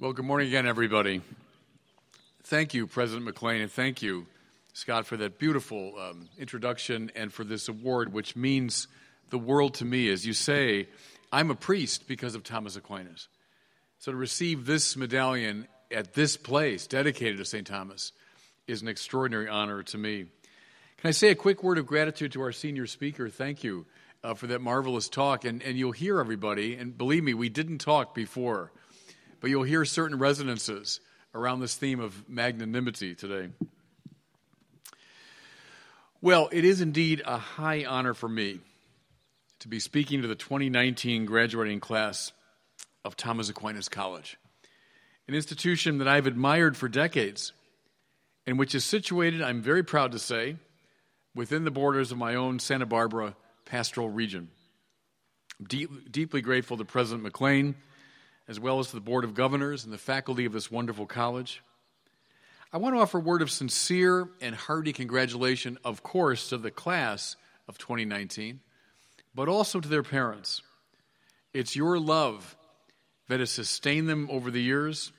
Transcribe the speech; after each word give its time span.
Well, 0.00 0.14
good 0.14 0.24
morning 0.24 0.48
again, 0.48 0.66
everybody. 0.66 1.20
Thank 2.44 2.72
you, 2.72 2.86
President 2.86 3.26
McLean, 3.26 3.60
and 3.60 3.70
thank 3.70 4.00
you, 4.00 4.26
Scott, 4.72 5.04
for 5.04 5.18
that 5.18 5.38
beautiful 5.38 5.92
um, 6.00 6.26
introduction 6.38 7.12
and 7.14 7.30
for 7.30 7.44
this 7.44 7.68
award, 7.68 8.10
which 8.10 8.34
means 8.34 8.88
the 9.28 9.36
world 9.36 9.74
to 9.74 9.84
me. 9.84 10.08
As 10.08 10.26
you 10.26 10.32
say, 10.32 10.88
I'm 11.30 11.50
a 11.50 11.54
priest 11.54 12.08
because 12.08 12.34
of 12.34 12.42
Thomas 12.42 12.76
Aquinas. 12.76 13.28
So 13.98 14.10
to 14.10 14.16
receive 14.16 14.64
this 14.64 14.96
medallion 14.96 15.68
at 15.94 16.14
this 16.14 16.38
place 16.38 16.86
dedicated 16.86 17.36
to 17.36 17.44
St. 17.44 17.66
Thomas 17.66 18.12
is 18.66 18.80
an 18.80 18.88
extraordinary 18.88 19.48
honor 19.48 19.82
to 19.82 19.98
me. 19.98 20.20
Can 20.96 21.08
I 21.08 21.10
say 21.10 21.28
a 21.28 21.34
quick 21.34 21.62
word 21.62 21.76
of 21.76 21.84
gratitude 21.84 22.32
to 22.32 22.40
our 22.40 22.52
senior 22.52 22.86
speaker? 22.86 23.28
Thank 23.28 23.62
you 23.62 23.84
uh, 24.24 24.32
for 24.32 24.46
that 24.46 24.62
marvelous 24.62 25.10
talk. 25.10 25.44
And, 25.44 25.62
and 25.62 25.76
you'll 25.76 25.92
hear 25.92 26.20
everybody, 26.20 26.76
and 26.76 26.96
believe 26.96 27.22
me, 27.22 27.34
we 27.34 27.50
didn't 27.50 27.82
talk 27.82 28.14
before, 28.14 28.72
but 29.40 29.50
you'll 29.50 29.62
hear 29.62 29.84
certain 29.84 30.18
resonances 30.18 31.00
around 31.34 31.60
this 31.60 31.74
theme 31.74 32.00
of 32.00 32.28
magnanimity 32.28 33.14
today. 33.14 33.50
Well, 36.20 36.48
it 36.52 36.64
is 36.64 36.80
indeed 36.80 37.22
a 37.24 37.38
high 37.38 37.84
honor 37.84 38.14
for 38.14 38.28
me 38.28 38.60
to 39.60 39.68
be 39.68 39.80
speaking 39.80 40.22
to 40.22 40.28
the 40.28 40.34
2019 40.34 41.24
graduating 41.24 41.80
class 41.80 42.32
of 43.04 43.16
Thomas 43.16 43.48
Aquinas 43.48 43.88
College, 43.88 44.36
an 45.28 45.34
institution 45.34 45.98
that 45.98 46.08
I've 46.08 46.26
admired 46.26 46.76
for 46.76 46.88
decades 46.88 47.52
and 48.46 48.58
which 48.58 48.74
is 48.74 48.84
situated, 48.84 49.42
I'm 49.42 49.62
very 49.62 49.82
proud 49.82 50.12
to 50.12 50.18
say, 50.18 50.56
within 51.34 51.64
the 51.64 51.70
borders 51.70 52.10
of 52.10 52.18
my 52.18 52.34
own 52.34 52.58
Santa 52.58 52.86
Barbara 52.86 53.36
pastoral 53.64 54.08
region. 54.08 54.48
I'm 55.58 55.66
deep, 55.66 56.10
deeply 56.10 56.40
grateful 56.40 56.76
to 56.78 56.84
President 56.84 57.22
McLean, 57.22 57.76
as 58.50 58.58
well 58.58 58.80
as 58.80 58.88
to 58.88 58.96
the 58.96 59.00
Board 59.00 59.22
of 59.22 59.32
Governors 59.32 59.84
and 59.84 59.92
the 59.92 59.98
faculty 59.98 60.44
of 60.44 60.52
this 60.52 60.72
wonderful 60.72 61.06
college. 61.06 61.62
I 62.72 62.78
want 62.78 62.96
to 62.96 63.00
offer 63.00 63.18
a 63.18 63.22
word 63.22 63.42
of 63.42 63.50
sincere 63.50 64.28
and 64.40 64.56
hearty 64.56 64.92
congratulation, 64.92 65.78
of 65.84 66.02
course, 66.02 66.48
to 66.48 66.58
the 66.58 66.72
class 66.72 67.36
of 67.68 67.78
2019, 67.78 68.58
but 69.36 69.48
also 69.48 69.78
to 69.78 69.88
their 69.88 70.02
parents. 70.02 70.62
It's 71.54 71.76
your 71.76 72.00
love 72.00 72.56
that 73.28 73.38
has 73.38 73.50
sustained 73.50 74.08
them 74.08 74.26
over 74.28 74.50
the 74.50 74.60
years, 74.60 75.12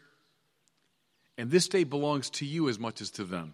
and 1.38 1.49
this 1.49 1.69
day 1.69 1.85
belongs 1.85 2.29
to 2.31 2.45
you 2.45 2.67
as 2.67 2.77
much 2.77 2.99
as 2.99 3.11
to 3.11 3.23
them. 3.23 3.53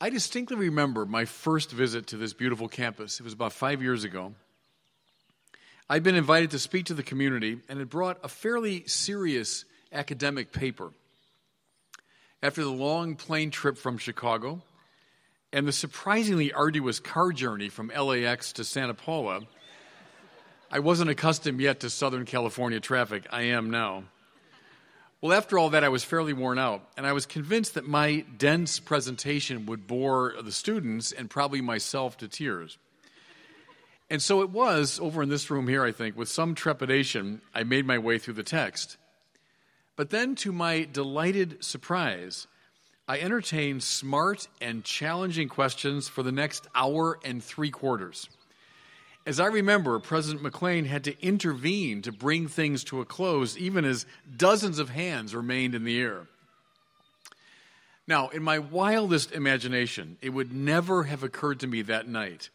I 0.00 0.08
distinctly 0.08 0.56
remember 0.56 1.04
my 1.04 1.26
first 1.26 1.70
visit 1.70 2.06
to 2.08 2.16
this 2.16 2.32
beautiful 2.32 2.68
campus. 2.68 3.20
It 3.20 3.24
was 3.24 3.34
about 3.34 3.52
five 3.52 3.82
years 3.82 4.04
ago. 4.04 4.32
I'd 5.92 6.02
been 6.02 6.14
invited 6.14 6.52
to 6.52 6.58
speak 6.58 6.86
to 6.86 6.94
the 6.94 7.02
community 7.02 7.58
and 7.68 7.78
had 7.78 7.90
brought 7.90 8.16
a 8.24 8.28
fairly 8.28 8.84
serious 8.86 9.66
academic 9.92 10.50
paper. 10.50 10.90
After 12.42 12.64
the 12.64 12.70
long 12.70 13.14
plane 13.14 13.50
trip 13.50 13.76
from 13.76 13.98
Chicago 13.98 14.62
and 15.52 15.68
the 15.68 15.72
surprisingly 15.72 16.50
arduous 16.50 16.98
car 16.98 17.30
journey 17.30 17.68
from 17.68 17.88
LAX 17.88 18.54
to 18.54 18.64
Santa 18.64 18.94
Paula, 18.94 19.42
I 20.70 20.78
wasn't 20.78 21.10
accustomed 21.10 21.60
yet 21.60 21.80
to 21.80 21.90
Southern 21.90 22.24
California 22.24 22.80
traffic. 22.80 23.26
I 23.30 23.42
am 23.42 23.68
now. 23.68 24.04
Well, 25.20 25.34
after 25.34 25.58
all 25.58 25.68
that, 25.68 25.84
I 25.84 25.90
was 25.90 26.02
fairly 26.02 26.32
worn 26.32 26.58
out, 26.58 26.88
and 26.96 27.06
I 27.06 27.12
was 27.12 27.26
convinced 27.26 27.74
that 27.74 27.86
my 27.86 28.24
dense 28.38 28.80
presentation 28.80 29.66
would 29.66 29.86
bore 29.86 30.36
the 30.42 30.52
students 30.52 31.12
and 31.12 31.28
probably 31.28 31.60
myself 31.60 32.16
to 32.16 32.28
tears. 32.28 32.78
And 34.12 34.20
so 34.20 34.42
it 34.42 34.50
was 34.50 35.00
over 35.00 35.22
in 35.22 35.30
this 35.30 35.50
room 35.50 35.66
here, 35.66 35.82
I 35.82 35.90
think, 35.90 36.18
with 36.18 36.28
some 36.28 36.54
trepidation, 36.54 37.40
I 37.54 37.62
made 37.62 37.86
my 37.86 37.96
way 37.96 38.18
through 38.18 38.34
the 38.34 38.42
text. 38.42 38.98
But 39.96 40.10
then, 40.10 40.34
to 40.34 40.52
my 40.52 40.86
delighted 40.92 41.64
surprise, 41.64 42.46
I 43.08 43.20
entertained 43.20 43.82
smart 43.82 44.48
and 44.60 44.84
challenging 44.84 45.48
questions 45.48 46.08
for 46.08 46.22
the 46.22 46.30
next 46.30 46.66
hour 46.74 47.20
and 47.24 47.42
three 47.42 47.70
quarters. 47.70 48.28
As 49.24 49.40
I 49.40 49.46
remember, 49.46 49.98
President 49.98 50.42
McLean 50.42 50.84
had 50.84 51.04
to 51.04 51.18
intervene 51.26 52.02
to 52.02 52.12
bring 52.12 52.48
things 52.48 52.84
to 52.84 53.00
a 53.00 53.06
close, 53.06 53.56
even 53.56 53.86
as 53.86 54.04
dozens 54.36 54.78
of 54.78 54.90
hands 54.90 55.34
remained 55.34 55.74
in 55.74 55.84
the 55.84 55.98
air. 55.98 56.26
Now, 58.06 58.28
in 58.28 58.42
my 58.42 58.58
wildest 58.58 59.32
imagination, 59.32 60.18
it 60.20 60.34
would 60.34 60.52
never 60.52 61.04
have 61.04 61.22
occurred 61.22 61.60
to 61.60 61.66
me 61.66 61.80
that 61.80 62.06
night 62.06 62.50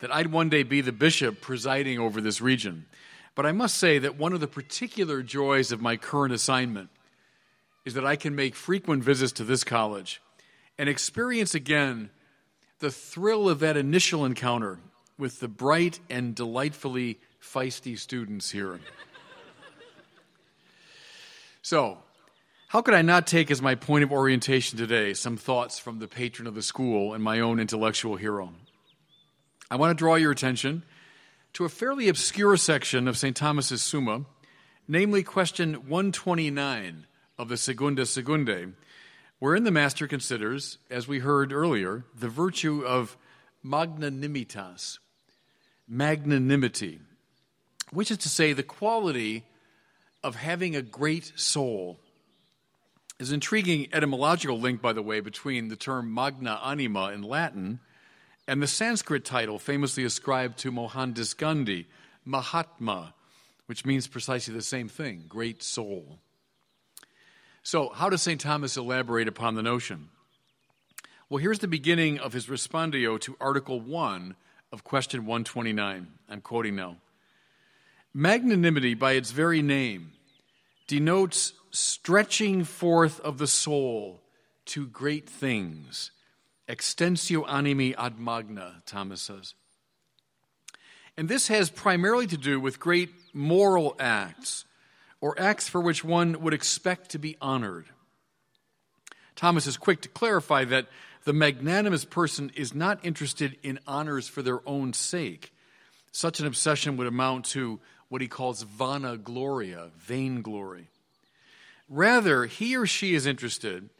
that 0.00 0.12
I'd 0.12 0.32
one 0.32 0.48
day 0.48 0.62
be 0.62 0.80
the 0.80 0.92
bishop 0.92 1.40
presiding 1.40 1.98
over 1.98 2.20
this 2.20 2.40
region. 2.40 2.86
But 3.34 3.46
I 3.46 3.52
must 3.52 3.76
say 3.76 3.98
that 3.98 4.16
one 4.16 4.32
of 4.32 4.40
the 4.40 4.48
particular 4.48 5.22
joys 5.22 5.72
of 5.72 5.80
my 5.80 5.96
current 5.96 6.34
assignment 6.34 6.90
is 7.84 7.94
that 7.94 8.04
I 8.04 8.16
can 8.16 8.34
make 8.34 8.54
frequent 8.54 9.04
visits 9.04 9.32
to 9.32 9.44
this 9.44 9.64
college 9.64 10.20
and 10.78 10.88
experience 10.88 11.54
again 11.54 12.10
the 12.80 12.90
thrill 12.90 13.48
of 13.48 13.60
that 13.60 13.76
initial 13.76 14.24
encounter 14.24 14.78
with 15.18 15.40
the 15.40 15.48
bright 15.48 16.00
and 16.08 16.34
delightfully 16.34 17.20
feisty 17.42 17.98
students 17.98 18.50
here. 18.50 18.80
so, 21.62 21.98
how 22.68 22.80
could 22.80 22.94
I 22.94 23.02
not 23.02 23.26
take 23.26 23.50
as 23.50 23.60
my 23.60 23.74
point 23.74 24.04
of 24.04 24.12
orientation 24.12 24.78
today 24.78 25.12
some 25.12 25.36
thoughts 25.36 25.78
from 25.78 25.98
the 25.98 26.08
patron 26.08 26.46
of 26.46 26.54
the 26.54 26.62
school 26.62 27.12
and 27.12 27.22
my 27.22 27.40
own 27.40 27.60
intellectual 27.60 28.16
hero? 28.16 28.54
I 29.72 29.76
want 29.76 29.96
to 29.96 30.02
draw 30.02 30.16
your 30.16 30.32
attention 30.32 30.82
to 31.52 31.64
a 31.64 31.68
fairly 31.68 32.08
obscure 32.08 32.56
section 32.56 33.06
of 33.06 33.16
St. 33.16 33.36
Thomas's 33.36 33.80
Summa, 33.80 34.24
namely 34.88 35.22
question 35.22 35.74
129 35.88 37.06
of 37.38 37.48
the 37.48 37.56
Secunda 37.56 38.02
Secundae, 38.02 38.72
wherein 39.38 39.62
the 39.62 39.70
Master 39.70 40.08
considers, 40.08 40.78
as 40.90 41.06
we 41.06 41.20
heard 41.20 41.52
earlier, 41.52 42.04
the 42.18 42.28
virtue 42.28 42.82
of 42.84 43.16
magnanimitas, 43.64 44.98
magnanimity, 45.88 46.98
which 47.92 48.10
is 48.10 48.18
to 48.18 48.28
say, 48.28 48.52
the 48.52 48.64
quality 48.64 49.44
of 50.24 50.34
having 50.34 50.74
a 50.74 50.82
great 50.82 51.30
soul. 51.36 52.00
Is 53.20 53.28
an 53.30 53.34
intriguing 53.34 53.86
etymological 53.92 54.58
link, 54.58 54.82
by 54.82 54.94
the 54.94 55.02
way, 55.02 55.20
between 55.20 55.68
the 55.68 55.76
term 55.76 56.12
magna 56.12 56.60
anima 56.64 57.12
in 57.12 57.22
Latin 57.22 57.78
and 58.50 58.60
the 58.60 58.66
Sanskrit 58.66 59.24
title 59.24 59.60
famously 59.60 60.02
ascribed 60.02 60.58
to 60.58 60.72
Mohandas 60.72 61.34
Gandhi, 61.34 61.86
Mahatma, 62.24 63.14
which 63.66 63.86
means 63.86 64.08
precisely 64.08 64.52
the 64.52 64.60
same 64.60 64.88
thing 64.88 65.26
great 65.28 65.62
soul. 65.62 66.18
So, 67.62 67.90
how 67.90 68.10
does 68.10 68.22
St. 68.22 68.40
Thomas 68.40 68.76
elaborate 68.76 69.28
upon 69.28 69.54
the 69.54 69.62
notion? 69.62 70.08
Well, 71.28 71.38
here's 71.38 71.60
the 71.60 71.68
beginning 71.68 72.18
of 72.18 72.32
his 72.32 72.48
respondeo 72.48 73.20
to 73.20 73.36
Article 73.40 73.78
1 73.78 74.34
of 74.72 74.82
question 74.82 75.26
129. 75.26 76.08
I'm 76.28 76.40
quoting 76.40 76.74
now. 76.74 76.96
Magnanimity, 78.12 78.94
by 78.94 79.12
its 79.12 79.30
very 79.30 79.62
name, 79.62 80.10
denotes 80.88 81.52
stretching 81.70 82.64
forth 82.64 83.20
of 83.20 83.38
the 83.38 83.46
soul 83.46 84.22
to 84.64 84.88
great 84.88 85.30
things. 85.30 86.10
Extensio 86.70 87.44
animi 87.48 87.96
ad 87.96 88.18
magna, 88.20 88.82
Thomas 88.86 89.20
says. 89.20 89.54
And 91.16 91.28
this 91.28 91.48
has 91.48 91.68
primarily 91.68 92.28
to 92.28 92.36
do 92.36 92.60
with 92.60 92.78
great 92.78 93.10
moral 93.34 93.96
acts, 93.98 94.64
or 95.20 95.38
acts 95.38 95.68
for 95.68 95.80
which 95.80 96.04
one 96.04 96.40
would 96.40 96.54
expect 96.54 97.10
to 97.10 97.18
be 97.18 97.36
honored. 97.42 97.86
Thomas 99.34 99.66
is 99.66 99.76
quick 99.76 100.00
to 100.02 100.08
clarify 100.08 100.64
that 100.66 100.86
the 101.24 101.32
magnanimous 101.32 102.04
person 102.04 102.52
is 102.54 102.74
not 102.74 103.04
interested 103.04 103.58
in 103.62 103.80
honors 103.86 104.28
for 104.28 104.40
their 104.40 104.66
own 104.66 104.92
sake. 104.92 105.52
Such 106.12 106.40
an 106.40 106.46
obsession 106.46 106.96
would 106.96 107.06
amount 107.06 107.46
to 107.46 107.80
what 108.08 108.22
he 108.22 108.28
calls 108.28 108.62
vana 108.62 109.16
gloria, 109.16 109.90
vainglory. 109.98 110.88
Rather, 111.88 112.46
he 112.46 112.76
or 112.76 112.86
she 112.86 113.14
is 113.14 113.26
interested 113.26 113.90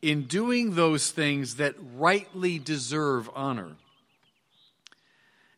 in 0.00 0.24
doing 0.24 0.74
those 0.74 1.10
things 1.10 1.56
that 1.56 1.74
rightly 1.96 2.58
deserve 2.58 3.28
honor. 3.34 3.76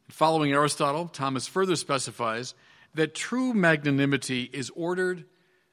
Following 0.09 0.53
Aristotle, 0.53 1.09
Thomas 1.09 1.47
further 1.47 1.77
specifies 1.77 2.55
that 2.95 3.15
true 3.15 3.55
magnanimity 3.55 4.51
is 4.53 4.71
ordered 4.75 5.25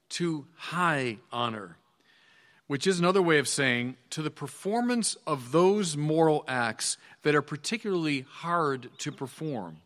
to 0.10 0.46
high 0.56 1.18
honor 1.32 1.78
which 2.68 2.86
is 2.86 3.00
another 3.00 3.22
way 3.22 3.40
of 3.40 3.48
saying 3.48 3.96
to 4.10 4.22
the 4.22 4.30
performance 4.30 5.16
of 5.26 5.52
those 5.52 5.98
moral 5.98 6.44
acts 6.48 6.98
that 7.24 7.34
are 7.34 7.42
particularly 7.42 8.26
hard 8.30 8.90
to 9.00 9.12
perform. 9.12 9.78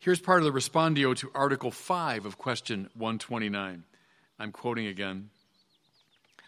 Here's 0.00 0.20
part 0.20 0.42
of 0.42 0.52
the 0.52 0.58
respondeo 0.58 1.16
to 1.16 1.30
Article 1.34 1.70
5 1.70 2.26
of 2.26 2.36
question 2.36 2.90
129. 2.94 3.84
I'm 4.38 4.52
quoting 4.52 4.86
again. 4.86 5.30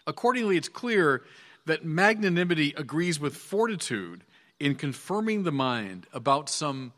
Accordingly, 0.07 0.55
it's 0.55 0.69
clear 0.69 1.23
that 1.65 1.85
magnanimity 1.85 2.73
agrees 2.77 3.19
with 3.19 3.35
fortitude 3.35 4.23
in 4.59 4.73
confirming 4.73 5.43
the 5.43 5.51
mind 5.51 6.07
about 6.13 6.49
some 6.49 6.93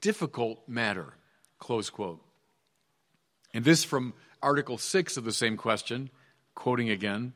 difficult 0.00 0.66
matter. 0.66 1.14
Close 1.58 1.90
quote. 1.90 2.22
And 3.52 3.64
this 3.64 3.84
from 3.84 4.14
Article 4.42 4.78
6 4.78 5.16
of 5.18 5.24
the 5.24 5.32
same 5.32 5.56
question, 5.56 6.10
quoting 6.54 6.90
again 6.90 7.34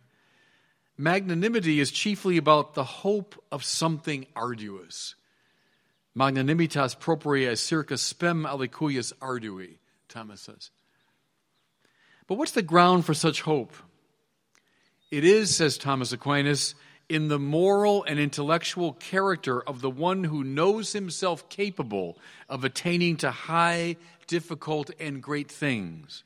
Magnanimity 0.96 1.81
is 1.81 1.90
chiefly 1.90 2.37
about 2.37 2.75
the 2.75 2.84
hope 2.84 3.43
of 3.52 3.64
something 3.64 4.26
arduous. 4.34 5.14
Magnanimitas 6.16 6.99
propria 6.99 7.56
circa 7.56 7.94
spem 7.94 8.46
alicuius 8.46 9.12
ardui, 9.20 9.78
Thomas 10.08 10.43
says. 10.43 10.70
But 12.26 12.34
what's 12.34 12.52
the 12.52 12.62
ground 12.62 13.06
for 13.06 13.14
such 13.14 13.43
hope? 13.43 13.75
It 15.10 15.24
is, 15.24 15.54
says 15.54 15.76
Thomas 15.76 16.12
Aquinas, 16.12 16.74
in 17.08 17.26
the 17.26 17.38
moral 17.38 18.04
and 18.04 18.20
intellectual 18.20 18.92
character 18.92 19.60
of 19.60 19.80
the 19.80 19.90
one 19.90 20.22
who 20.22 20.44
knows 20.44 20.92
himself 20.92 21.48
capable 21.48 22.16
of 22.48 22.64
attaining 22.64 23.16
to 23.16 23.32
high, 23.32 23.96
difficult, 24.28 24.90
and 25.00 25.20
great 25.20 25.50
things. 25.50 26.22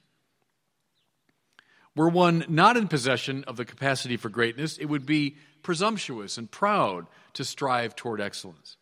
Were 1.97 2.11
one 2.11 2.45
not 2.49 2.77
in 2.77 2.89
possession 2.89 3.45
of 3.45 3.57
the 3.57 3.65
capacity 3.65 4.19
for 4.19 4.29
greatness, 4.29 4.77
it 4.77 4.87
would 4.87 5.07
be 5.07 5.37
presumptuous 5.63 6.37
and 6.37 6.51
proud 6.51 7.07
to 7.33 7.45
strive 7.45 7.97
toward 7.97 8.21
excellence. 8.21 8.77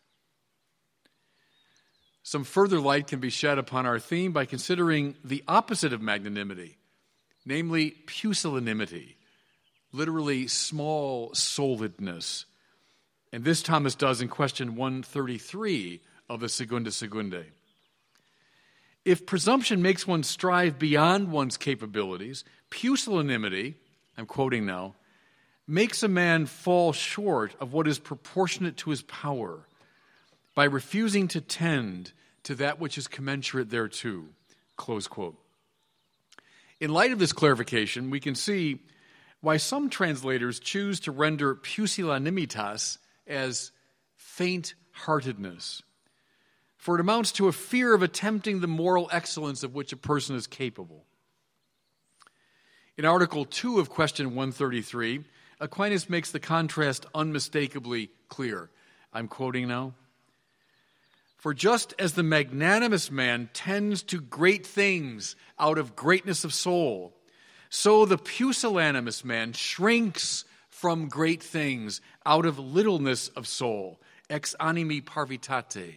Some 2.23 2.43
further 2.43 2.79
light 2.79 3.07
can 3.07 3.19
be 3.19 3.29
shed 3.29 3.57
upon 3.57 3.85
our 3.85 3.99
theme 3.99 4.33
by 4.33 4.45
considering 4.45 5.15
the 5.23 5.43
opposite 5.47 5.93
of 5.93 6.01
magnanimity, 6.01 6.77
namely 7.45 7.91
pusillanimity, 8.07 9.15
literally 9.93 10.47
small 10.47 11.29
souledness. 11.29 12.45
And 13.31 13.45
this 13.45 13.61
Thomas 13.61 13.95
does 13.95 14.21
in 14.21 14.27
question 14.27 14.75
133 14.75 16.01
of 16.29 16.39
the 16.39 16.49
Secunda 16.49 16.89
Secundae. 16.89 17.45
If 19.05 19.25
presumption 19.25 19.81
makes 19.81 20.07
one 20.07 20.23
strive 20.23 20.79
beyond 20.79 21.31
one's 21.31 21.57
capabilities, 21.57 22.43
pusillanimity, 22.69 23.75
I'm 24.17 24.25
quoting 24.25 24.65
now, 24.65 24.95
makes 25.67 26.03
a 26.03 26.07
man 26.07 26.45
fall 26.45 26.93
short 26.93 27.55
of 27.59 27.73
what 27.73 27.87
is 27.87 27.99
proportionate 27.99 28.77
to 28.77 28.89
his 28.89 29.01
power 29.03 29.67
by 30.55 30.65
refusing 30.65 31.27
to 31.29 31.41
tend 31.41 32.11
to 32.43 32.55
that 32.55 32.79
which 32.79 32.97
is 32.97 33.07
commensurate 33.07 33.69
thereto. 33.69 34.25
Close 34.75 35.07
quote. 35.07 35.37
In 36.79 36.91
light 36.91 37.11
of 37.11 37.19
this 37.19 37.33
clarification, 37.33 38.09
we 38.09 38.19
can 38.19 38.35
see 38.35 38.79
why 39.43 39.57
some 39.57 39.89
translators 39.89 40.59
choose 40.59 40.99
to 41.01 41.11
render 41.11 41.53
pusillanimitas 41.53 42.97
as 43.27 43.71
faint 44.15 44.73
heartedness 44.91 45.83
for 46.83 46.95
it 46.95 47.01
amounts 47.01 47.31
to 47.31 47.47
a 47.47 47.53
fear 47.53 47.93
of 47.93 48.03
attempting 48.03 48.59
the 48.59 48.67
moral 48.67 49.07
excellence 49.09 49.63
of 49.63 49.73
which 49.73 49.93
a 49.93 49.97
person 49.97 50.35
is 50.35 50.47
capable. 50.47 51.05
In 52.97 53.05
Article 53.05 53.45
2 53.45 53.79
of 53.79 53.89
Question 53.89 54.35
133, 54.35 55.23
Aquinas 55.61 56.09
makes 56.09 56.31
the 56.31 56.41
contrast 56.41 57.05
unmistakably 57.15 58.09
clear. 58.27 58.69
I'm 59.13 59.29
quoting 59.29 59.69
now. 59.69 59.93
For 61.37 61.53
just 61.53 61.93
as 61.97 62.15
the 62.15 62.21
magnanimous 62.21 63.09
man 63.09 63.49
tends 63.53 64.03
to 64.03 64.19
great 64.19 64.67
things 64.67 65.37
out 65.57 65.77
of 65.77 65.95
greatness 65.95 66.43
of 66.43 66.53
soul, 66.53 67.15
so 67.75 68.05
the 68.05 68.19
pusillanimous 68.19 69.25
man 69.25 69.51
shrinks 69.51 70.45
from 70.69 71.07
great 71.07 71.41
things 71.41 72.01
out 72.23 72.45
of 72.45 72.59
littleness 72.59 73.29
of 73.29 73.47
soul, 73.47 73.99
ex 74.29 74.53
animi 74.59 75.01
parvitate. 75.01 75.95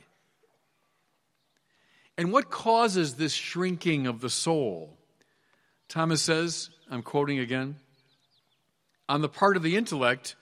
And 2.17 2.33
what 2.33 2.49
causes 2.49 3.17
this 3.17 3.35
shrinking 3.35 4.07
of 4.07 4.23
the 4.23 4.31
soul? 4.31 4.97
Thomas 5.87 6.23
says, 6.23 6.71
I'm 6.91 7.03
quoting 7.03 7.41
again, 7.41 7.77
on 9.07 9.21
the 9.21 9.29
part 9.29 9.59
of 9.59 9.63
the 9.63 9.77
intellect, 9.77 10.35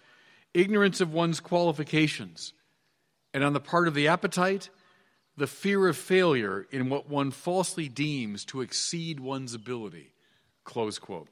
ignorance 0.55 1.01
of 1.01 1.13
one's 1.13 1.41
qualifications, 1.41 2.53
and 3.35 3.43
on 3.43 3.55
the 3.55 3.61
part 3.61 3.89
of 3.89 3.95
the 3.95 4.07
appetite, 4.07 4.71
the 5.37 5.49
fear 5.49 5.89
of 5.89 5.97
failure 5.97 6.65
in 6.71 6.89
what 6.89 7.11
one 7.11 7.33
falsely 7.33 7.89
deems 7.89 8.45
to 8.45 8.61
exceed 8.61 9.19
one's 9.19 9.53
ability. 9.53 10.14
Close 10.65 10.99
quote. 10.99 11.29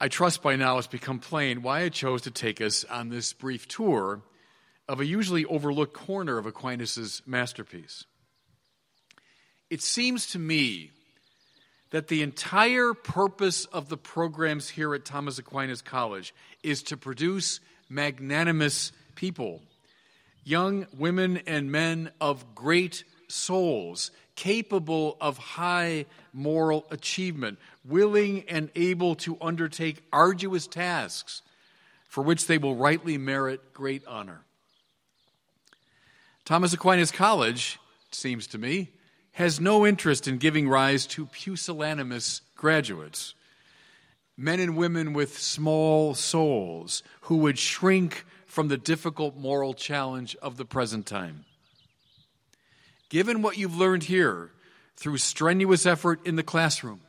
I 0.00 0.08
trust 0.08 0.42
by 0.42 0.56
now 0.56 0.76
it's 0.78 0.86
become 0.86 1.18
plain 1.18 1.62
why 1.62 1.82
I 1.82 1.88
chose 1.88 2.22
to 2.22 2.30
take 2.30 2.60
us 2.60 2.84
on 2.84 3.08
this 3.08 3.32
brief 3.32 3.66
tour 3.68 4.22
of 4.88 5.00
a 5.00 5.06
usually 5.06 5.44
overlooked 5.46 5.94
corner 5.94 6.36
of 6.36 6.46
Aquinas' 6.46 7.22
masterpiece. 7.24 8.04
It 9.70 9.80
seems 9.80 10.26
to 10.32 10.38
me 10.38 10.90
that 11.90 12.08
the 12.08 12.22
entire 12.22 12.92
purpose 12.92 13.66
of 13.66 13.88
the 13.88 13.96
programs 13.96 14.68
here 14.68 14.94
at 14.94 15.04
Thomas 15.04 15.38
Aquinas 15.38 15.80
College 15.80 16.34
is 16.62 16.82
to 16.82 16.96
produce 16.96 17.60
magnanimous 17.88 18.92
people, 19.14 19.62
young 20.42 20.86
women 20.96 21.40
and 21.46 21.70
men 21.70 22.10
of 22.20 22.54
great 22.54 23.04
souls, 23.28 24.10
capable 24.36 25.16
of 25.20 25.38
high 25.38 26.06
moral 26.32 26.86
achievement, 26.90 27.58
willing 27.84 28.44
and 28.48 28.70
able 28.74 29.14
to 29.14 29.36
undertake 29.40 30.02
arduous 30.12 30.66
tasks 30.66 31.42
for 32.08 32.22
which 32.22 32.46
they 32.46 32.58
will 32.58 32.76
rightly 32.76 33.18
merit 33.18 33.72
great 33.72 34.06
honor. 34.06 34.40
Thomas 36.44 36.72
Aquinas 36.72 37.10
College, 37.10 37.78
it 38.08 38.14
seems 38.14 38.46
to 38.48 38.58
me, 38.58 38.90
has 39.32 39.60
no 39.60 39.84
interest 39.84 40.28
in 40.28 40.38
giving 40.38 40.68
rise 40.68 41.06
to 41.06 41.26
pusillanimous 41.26 42.42
graduates, 42.54 43.34
men 44.36 44.60
and 44.60 44.76
women 44.76 45.12
with 45.12 45.38
small 45.38 46.14
souls 46.14 47.02
who 47.22 47.38
would 47.38 47.58
shrink 47.58 48.24
from 48.46 48.68
the 48.68 48.78
difficult 48.78 49.36
moral 49.36 49.74
challenge 49.74 50.36
of 50.40 50.56
the 50.56 50.64
present 50.64 51.06
time. 51.06 51.44
Given 53.14 53.42
what 53.42 53.56
you've 53.56 53.76
learned 53.76 54.02
here 54.02 54.50
through 54.96 55.18
strenuous 55.18 55.86
effort 55.86 56.26
in 56.26 56.34
the 56.34 56.42
classroom, 56.42 57.00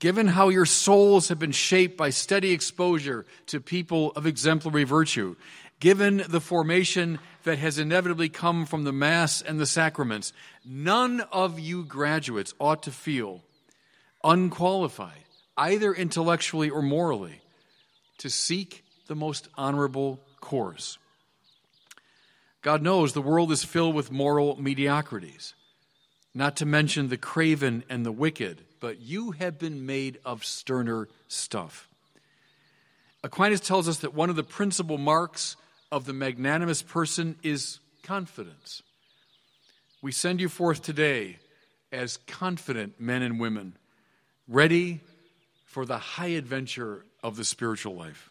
given 0.00 0.26
how 0.26 0.48
your 0.48 0.66
souls 0.66 1.28
have 1.28 1.38
been 1.38 1.52
shaped 1.52 1.96
by 1.96 2.10
steady 2.10 2.50
exposure 2.50 3.24
to 3.46 3.60
people 3.60 4.10
of 4.16 4.26
exemplary 4.26 4.82
virtue, 4.82 5.36
given 5.78 6.24
the 6.28 6.40
formation 6.40 7.20
that 7.44 7.60
has 7.60 7.78
inevitably 7.78 8.28
come 8.28 8.66
from 8.66 8.82
the 8.82 8.92
Mass 8.92 9.40
and 9.40 9.60
the 9.60 9.66
sacraments, 9.66 10.32
none 10.64 11.20
of 11.30 11.60
you 11.60 11.84
graduates 11.84 12.52
ought 12.58 12.82
to 12.82 12.90
feel 12.90 13.44
unqualified, 14.24 15.22
either 15.56 15.94
intellectually 15.94 16.70
or 16.70 16.82
morally, 16.82 17.40
to 18.18 18.28
seek 18.28 18.82
the 19.06 19.14
most 19.14 19.48
honorable 19.54 20.18
course. 20.40 20.98
God 22.64 22.80
knows 22.80 23.12
the 23.12 23.20
world 23.20 23.52
is 23.52 23.62
filled 23.62 23.94
with 23.94 24.10
moral 24.10 24.56
mediocrities, 24.56 25.54
not 26.34 26.56
to 26.56 26.66
mention 26.66 27.10
the 27.10 27.18
craven 27.18 27.84
and 27.90 28.06
the 28.06 28.10
wicked, 28.10 28.64
but 28.80 29.02
you 29.02 29.32
have 29.32 29.58
been 29.58 29.84
made 29.84 30.18
of 30.24 30.46
sterner 30.46 31.06
stuff. 31.28 31.90
Aquinas 33.22 33.60
tells 33.60 33.86
us 33.86 33.98
that 33.98 34.14
one 34.14 34.30
of 34.30 34.36
the 34.36 34.42
principal 34.42 34.96
marks 34.96 35.56
of 35.92 36.06
the 36.06 36.14
magnanimous 36.14 36.80
person 36.80 37.36
is 37.42 37.80
confidence. 38.02 38.82
We 40.00 40.10
send 40.10 40.40
you 40.40 40.48
forth 40.48 40.80
today 40.80 41.40
as 41.92 42.16
confident 42.16 42.98
men 42.98 43.20
and 43.20 43.38
women, 43.38 43.76
ready 44.48 45.02
for 45.66 45.84
the 45.84 45.98
high 45.98 46.28
adventure 46.28 47.04
of 47.22 47.36
the 47.36 47.44
spiritual 47.44 47.94
life. 47.94 48.30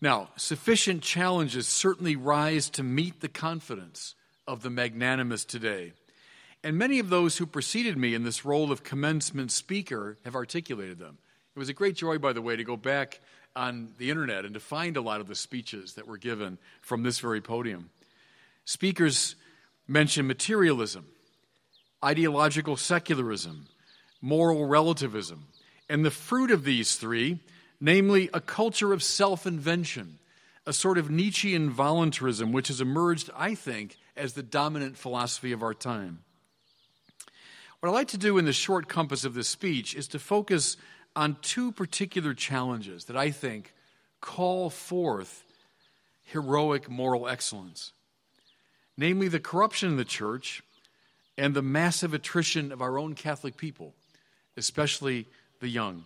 Now, 0.00 0.28
sufficient 0.36 1.02
challenges 1.02 1.66
certainly 1.66 2.14
rise 2.14 2.70
to 2.70 2.82
meet 2.82 3.20
the 3.20 3.28
confidence 3.28 4.14
of 4.46 4.62
the 4.62 4.70
magnanimous 4.70 5.44
today. 5.44 5.92
And 6.62 6.76
many 6.76 6.98
of 6.98 7.08
those 7.08 7.36
who 7.36 7.46
preceded 7.46 7.96
me 7.96 8.14
in 8.14 8.24
this 8.24 8.44
role 8.44 8.70
of 8.70 8.84
commencement 8.84 9.52
speaker 9.52 10.18
have 10.24 10.34
articulated 10.34 10.98
them. 10.98 11.18
It 11.54 11.58
was 11.58 11.68
a 11.68 11.74
great 11.74 11.96
joy, 11.96 12.18
by 12.18 12.32
the 12.32 12.42
way, 12.42 12.56
to 12.56 12.64
go 12.64 12.76
back 12.76 13.20
on 13.56 13.88
the 13.98 14.10
internet 14.10 14.44
and 14.44 14.54
to 14.54 14.60
find 14.60 14.96
a 14.96 15.00
lot 15.00 15.20
of 15.20 15.26
the 15.26 15.34
speeches 15.34 15.94
that 15.94 16.06
were 16.06 16.16
given 16.16 16.58
from 16.80 17.02
this 17.02 17.18
very 17.18 17.40
podium. 17.40 17.90
Speakers 18.64 19.34
mention 19.88 20.26
materialism, 20.26 21.06
ideological 22.04 22.76
secularism, 22.76 23.66
moral 24.20 24.66
relativism, 24.66 25.46
and 25.88 26.04
the 26.04 26.10
fruit 26.10 26.50
of 26.50 26.64
these 26.64 26.96
three, 26.96 27.40
namely 27.80 28.28
a 28.32 28.40
culture 28.40 28.92
of 28.92 29.02
self 29.02 29.46
invention, 29.46 30.18
a 30.66 30.72
sort 30.72 30.98
of 30.98 31.10
Nietzschean 31.10 31.70
voluntarism, 31.70 32.52
which 32.52 32.68
has 32.68 32.80
emerged, 32.80 33.30
I 33.36 33.54
think, 33.54 33.96
as 34.16 34.32
the 34.32 34.42
dominant 34.42 34.96
philosophy 34.96 35.52
of 35.52 35.62
our 35.62 35.74
time. 35.74 36.20
What 37.80 37.90
I'd 37.90 37.92
like 37.92 38.08
to 38.08 38.18
do 38.18 38.38
in 38.38 38.44
the 38.44 38.52
short 38.52 38.88
compass 38.88 39.24
of 39.24 39.34
this 39.34 39.48
speech 39.48 39.94
is 39.94 40.08
to 40.08 40.18
focus 40.18 40.76
on 41.14 41.36
two 41.42 41.72
particular 41.72 42.34
challenges 42.34 43.04
that 43.04 43.16
I 43.16 43.30
think 43.30 43.72
call 44.20 44.68
forth 44.68 45.44
heroic 46.24 46.90
moral 46.90 47.28
excellence 47.28 47.92
namely, 48.98 49.28
the 49.28 49.40
corruption 49.40 49.88
in 49.90 49.96
the 49.96 50.04
church 50.04 50.62
and 51.38 51.54
the 51.54 51.62
massive 51.62 52.12
attrition 52.12 52.72
of 52.72 52.82
our 52.82 52.98
own 52.98 53.14
Catholic 53.14 53.56
people, 53.56 53.94
especially 54.58 55.26
the 55.60 55.68
young. 55.68 56.04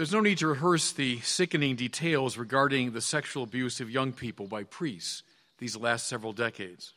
There's 0.00 0.12
no 0.12 0.22
need 0.22 0.38
to 0.38 0.46
rehearse 0.46 0.92
the 0.92 1.20
sickening 1.20 1.76
details 1.76 2.38
regarding 2.38 2.92
the 2.92 3.02
sexual 3.02 3.42
abuse 3.42 3.82
of 3.82 3.90
young 3.90 4.14
people 4.14 4.46
by 4.46 4.62
priests 4.64 5.22
these 5.58 5.76
last 5.76 6.06
several 6.06 6.32
decades. 6.32 6.94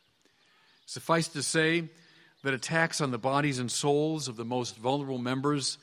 Suffice 0.86 1.28
to 1.28 1.42
say 1.42 1.90
that 2.44 2.54
attacks 2.54 3.02
on 3.02 3.10
the 3.10 3.18
bodies 3.18 3.58
and 3.58 3.70
souls 3.70 4.26
of 4.26 4.36
the 4.36 4.44
most 4.46 4.78
vulnerable 4.78 5.18
members 5.18 5.76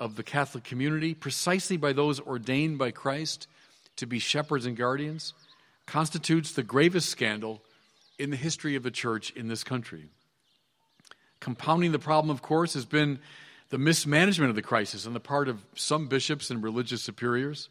of 0.00 0.16
the 0.16 0.24
Catholic 0.24 0.64
community, 0.64 1.14
precisely 1.14 1.76
by 1.76 1.92
those 1.92 2.18
ordained 2.18 2.76
by 2.76 2.90
Christ 2.90 3.46
to 3.94 4.04
be 4.04 4.18
shepherds 4.18 4.66
and 4.66 4.76
guardians, 4.76 5.32
constitutes 5.86 6.50
the 6.50 6.64
gravest 6.64 7.08
scandal 7.08 7.62
in 8.18 8.30
the 8.30 8.36
history 8.36 8.74
of 8.74 8.82
the 8.82 8.90
church 8.90 9.30
in 9.36 9.46
this 9.46 9.62
country. 9.62 10.08
Compounding 11.38 11.92
the 11.92 12.00
problem, 12.00 12.30
of 12.30 12.42
course, 12.42 12.74
has 12.74 12.84
been 12.84 13.20
the 13.70 13.78
mismanagement 13.78 14.50
of 14.50 14.56
the 14.56 14.62
crisis 14.62 15.06
on 15.06 15.14
the 15.14 15.20
part 15.20 15.48
of 15.48 15.64
some 15.74 16.06
bishops 16.06 16.50
and 16.50 16.62
religious 16.62 17.02
superiors. 17.02 17.68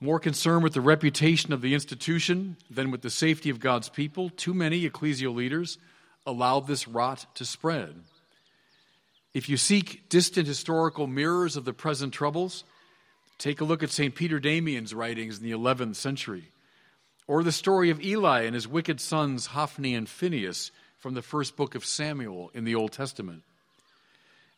More 0.00 0.18
concerned 0.18 0.62
with 0.62 0.74
the 0.74 0.80
reputation 0.80 1.52
of 1.52 1.62
the 1.62 1.74
institution 1.74 2.56
than 2.70 2.90
with 2.90 3.02
the 3.02 3.10
safety 3.10 3.50
of 3.50 3.60
God's 3.60 3.88
people, 3.88 4.30
too 4.30 4.52
many 4.52 4.88
ecclesial 4.88 5.34
leaders 5.34 5.78
allowed 6.26 6.66
this 6.66 6.88
rot 6.88 7.26
to 7.36 7.44
spread. 7.44 7.94
If 9.34 9.48
you 9.48 9.56
seek 9.56 10.08
distant 10.08 10.46
historical 10.46 11.06
mirrors 11.06 11.56
of 11.56 11.64
the 11.64 11.72
present 11.72 12.12
troubles, 12.12 12.64
take 13.38 13.60
a 13.60 13.64
look 13.64 13.82
at 13.82 13.90
St. 13.90 14.14
Peter 14.14 14.38
Damian's 14.38 14.92
writings 14.92 15.38
in 15.38 15.44
the 15.44 15.56
11th 15.56 15.96
century, 15.96 16.50
or 17.26 17.42
the 17.42 17.52
story 17.52 17.88
of 17.90 18.02
Eli 18.02 18.42
and 18.42 18.54
his 18.54 18.68
wicked 18.68 19.00
sons 19.00 19.46
Hophni 19.46 19.94
and 19.94 20.08
Phinehas 20.08 20.70
from 20.98 21.14
the 21.14 21.22
first 21.22 21.56
book 21.56 21.74
of 21.74 21.84
Samuel 21.84 22.50
in 22.54 22.64
the 22.64 22.74
Old 22.74 22.92
Testament. 22.92 23.42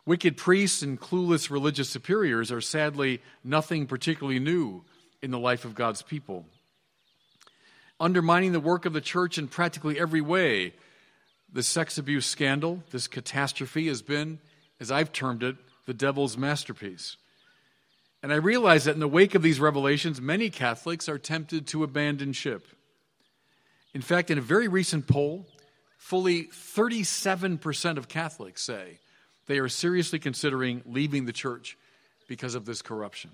Wicked 0.06 0.36
priests 0.36 0.82
and 0.82 1.00
clueless 1.00 1.50
religious 1.50 1.88
superiors 1.88 2.52
are 2.52 2.60
sadly 2.60 3.22
nothing 3.42 3.86
particularly 3.86 4.38
new 4.38 4.84
in 5.22 5.30
the 5.30 5.38
life 5.38 5.64
of 5.64 5.74
God's 5.74 6.02
people. 6.02 6.44
Undermining 7.98 8.52
the 8.52 8.60
work 8.60 8.84
of 8.84 8.92
the 8.92 9.00
church 9.00 9.38
in 9.38 9.48
practically 9.48 9.98
every 9.98 10.20
way, 10.20 10.74
the 11.50 11.62
sex 11.62 11.96
abuse 11.96 12.26
scandal, 12.26 12.82
this 12.90 13.06
catastrophe, 13.06 13.86
has 13.88 14.02
been 14.02 14.40
as 14.80 14.90
I've 14.90 15.12
termed 15.12 15.42
it, 15.42 15.56
the 15.86 15.94
devil's 15.94 16.36
masterpiece. 16.36 17.16
And 18.22 18.32
I 18.32 18.36
realize 18.36 18.84
that 18.84 18.94
in 18.94 19.00
the 19.00 19.08
wake 19.08 19.34
of 19.34 19.42
these 19.42 19.60
revelations, 19.60 20.20
many 20.20 20.50
Catholics 20.50 21.08
are 21.08 21.18
tempted 21.18 21.66
to 21.68 21.84
abandon 21.84 22.32
ship. 22.32 22.66
In 23.92 24.02
fact, 24.02 24.30
in 24.30 24.38
a 24.38 24.42
very 24.42 24.66
recent 24.66 25.06
poll, 25.06 25.46
fully 25.96 26.44
37% 26.44 27.96
of 27.96 28.08
Catholics 28.08 28.62
say 28.62 28.98
they 29.46 29.58
are 29.58 29.68
seriously 29.68 30.18
considering 30.18 30.82
leaving 30.86 31.26
the 31.26 31.32
church 31.32 31.76
because 32.28 32.54
of 32.54 32.64
this 32.64 32.82
corruption. 32.82 33.30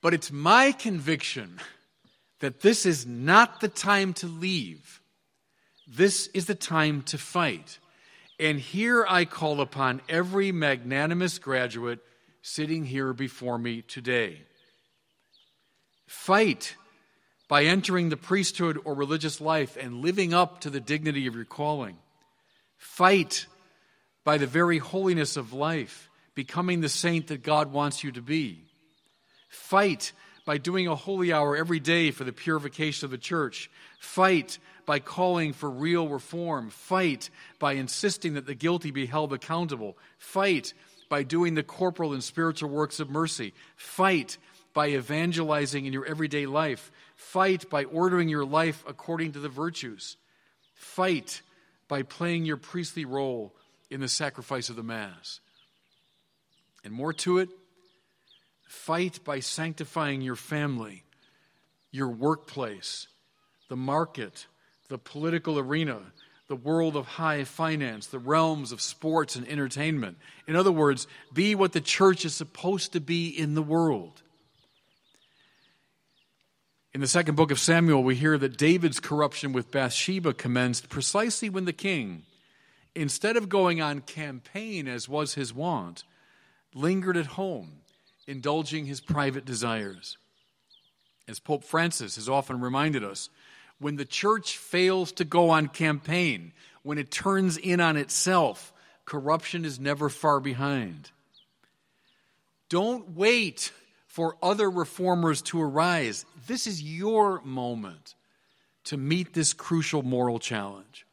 But 0.00 0.14
it's 0.14 0.30
my 0.30 0.72
conviction 0.72 1.58
that 2.40 2.60
this 2.60 2.86
is 2.86 3.06
not 3.06 3.60
the 3.60 3.68
time 3.68 4.14
to 4.14 4.26
leave. 4.26 5.00
This 5.86 6.28
is 6.28 6.46
the 6.46 6.54
time 6.54 7.02
to 7.02 7.18
fight. 7.18 7.78
And 8.38 8.60
here 8.60 9.04
I 9.08 9.24
call 9.24 9.60
upon 9.60 10.00
every 10.08 10.52
magnanimous 10.52 11.38
graduate 11.38 11.98
sitting 12.42 12.84
here 12.84 13.12
before 13.12 13.58
me 13.58 13.82
today. 13.82 14.42
Fight 16.06 16.76
by 17.48 17.64
entering 17.64 18.10
the 18.10 18.16
priesthood 18.16 18.78
or 18.84 18.94
religious 18.94 19.40
life 19.40 19.76
and 19.80 20.02
living 20.02 20.32
up 20.32 20.60
to 20.60 20.70
the 20.70 20.80
dignity 20.80 21.26
of 21.26 21.34
your 21.34 21.44
calling. 21.44 21.96
Fight 22.78 23.46
by 24.24 24.38
the 24.38 24.46
very 24.46 24.78
holiness 24.78 25.36
of 25.36 25.52
life, 25.52 26.08
becoming 26.34 26.80
the 26.80 26.88
saint 26.88 27.26
that 27.26 27.42
God 27.42 27.72
wants 27.72 28.02
you 28.02 28.12
to 28.12 28.22
be. 28.22 28.64
Fight 29.48 30.12
by 30.44 30.56
doing 30.56 30.88
a 30.88 30.94
holy 30.94 31.32
hour 31.32 31.56
every 31.56 31.80
day 31.80 32.10
for 32.10 32.24
the 32.24 32.32
purification 32.32 33.04
of 33.04 33.10
the 33.10 33.18
church. 33.18 33.70
Fight 34.00 34.58
by 34.86 34.98
calling 34.98 35.52
for 35.52 35.68
real 35.68 36.08
reform. 36.08 36.70
Fight 36.70 37.28
by 37.58 37.72
insisting 37.74 38.34
that 38.34 38.46
the 38.46 38.54
guilty 38.54 38.90
be 38.90 39.04
held 39.04 39.32
accountable. 39.32 39.98
Fight 40.16 40.72
by 41.10 41.22
doing 41.22 41.54
the 41.54 41.62
corporal 41.62 42.14
and 42.14 42.24
spiritual 42.24 42.70
works 42.70 43.00
of 43.00 43.10
mercy. 43.10 43.52
Fight 43.76 44.38
by 44.72 44.88
evangelizing 44.88 45.84
in 45.84 45.92
your 45.92 46.06
everyday 46.06 46.46
life. 46.46 46.90
Fight 47.16 47.68
by 47.68 47.84
ordering 47.84 48.28
your 48.28 48.44
life 48.44 48.84
according 48.86 49.32
to 49.32 49.40
the 49.40 49.48
virtues. 49.48 50.16
Fight 50.74 51.42
by 51.88 52.02
playing 52.02 52.44
your 52.44 52.58
priestly 52.58 53.04
role 53.04 53.54
in 53.90 54.00
the 54.00 54.08
sacrifice 54.08 54.68
of 54.68 54.76
the 54.76 54.82
Mass. 54.82 55.40
And 56.84 56.92
more 56.92 57.12
to 57.14 57.38
it, 57.38 57.48
fight 58.68 59.20
by 59.24 59.40
sanctifying 59.40 60.20
your 60.20 60.36
family, 60.36 61.04
your 61.90 62.08
workplace, 62.08 63.08
the 63.68 63.76
market, 63.76 64.46
the 64.88 64.98
political 64.98 65.58
arena, 65.58 66.00
the 66.48 66.56
world 66.56 66.96
of 66.96 67.06
high 67.06 67.44
finance, 67.44 68.06
the 68.06 68.18
realms 68.18 68.72
of 68.72 68.80
sports 68.80 69.36
and 69.36 69.46
entertainment. 69.48 70.16
In 70.46 70.56
other 70.56 70.72
words, 70.72 71.06
be 71.32 71.54
what 71.54 71.72
the 71.72 71.80
church 71.80 72.24
is 72.24 72.34
supposed 72.34 72.92
to 72.92 73.00
be 73.00 73.28
in 73.28 73.54
the 73.54 73.62
world. 73.62 74.22
In 76.94 77.02
the 77.02 77.06
second 77.06 77.34
book 77.34 77.50
of 77.50 77.60
Samuel, 77.60 78.02
we 78.02 78.14
hear 78.14 78.38
that 78.38 78.56
David's 78.56 78.98
corruption 78.98 79.52
with 79.52 79.70
Bathsheba 79.70 80.32
commenced 80.32 80.88
precisely 80.88 81.50
when 81.50 81.66
the 81.66 81.72
king, 81.72 82.22
instead 82.94 83.36
of 83.36 83.50
going 83.50 83.82
on 83.82 84.00
campaign 84.00 84.88
as 84.88 85.08
was 85.08 85.34
his 85.34 85.52
wont, 85.52 86.04
lingered 86.74 87.18
at 87.18 87.26
home, 87.26 87.80
indulging 88.26 88.86
his 88.86 89.02
private 89.02 89.44
desires. 89.44 90.16
As 91.28 91.38
Pope 91.38 91.62
Francis 91.62 92.16
has 92.16 92.28
often 92.28 92.60
reminded 92.60 93.04
us, 93.04 93.28
when 93.78 93.96
the 93.96 94.06
church 94.06 94.56
fails 94.56 95.12
to 95.12 95.24
go 95.26 95.50
on 95.50 95.68
campaign, 95.68 96.52
when 96.82 96.96
it 96.96 97.10
turns 97.10 97.58
in 97.58 97.80
on 97.80 97.98
itself, 97.98 98.72
corruption 99.04 99.66
is 99.66 99.78
never 99.78 100.08
far 100.08 100.40
behind. 100.40 101.10
Don't 102.70 103.10
wait 103.10 103.72
for 104.08 104.36
other 104.42 104.68
reformers 104.68 105.40
to 105.42 105.62
arise. 105.62 106.24
This 106.48 106.66
is 106.66 106.82
your 106.82 107.40
moment 107.42 108.16
to 108.84 108.96
meet 108.96 109.34
this 109.34 109.52
crucial 109.52 110.02
moral 110.02 110.38
challenge. 110.38 111.06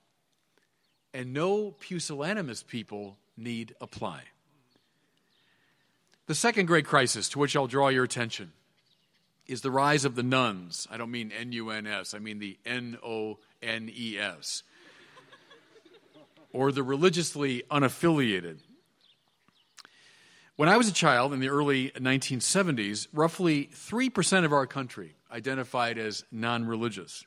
And 1.14 1.34
no 1.34 1.72
pusillanimous 1.80 2.66
people 2.66 3.18
need 3.38 3.76
apply. 3.80 4.24
The 6.28 6.36
second 6.36 6.66
great 6.66 6.86
crisis 6.86 7.30
to 7.30 7.40
which 7.40 7.56
I'll 7.56 7.68
draw 7.68 7.90
your 7.90 8.06
attention 8.06 8.54
is 9.46 9.62
the 9.62 9.72
rise 9.72 10.06
of 10.06 10.16
the 10.16 10.24
nuns. 10.24 10.88
I 10.90 10.98
don't 10.98 11.12
mean 11.12 11.32
N 11.38 11.52
U 11.52 11.70
N 11.70 11.86
S, 11.86 12.14
I 12.14 12.20
mean 12.20 12.40
the 12.40 12.58
N 12.66 12.98
O 13.04 13.38
N 13.62 13.92
E 13.94 14.18
S, 14.18 14.64
or 16.52 16.72
the 16.72 16.82
religiously 16.82 17.64
unaffiliated. 17.70 18.60
When 20.56 20.70
I 20.70 20.78
was 20.78 20.88
a 20.88 20.94
child 20.94 21.34
in 21.34 21.40
the 21.40 21.50
early 21.50 21.92
1970s, 21.92 23.08
roughly 23.12 23.70
3% 23.74 24.46
of 24.46 24.54
our 24.54 24.66
country 24.66 25.16
identified 25.32 25.98
as 25.98 26.24
non 26.32 26.66
religious. 26.66 27.26